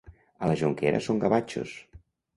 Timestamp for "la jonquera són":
0.51-1.21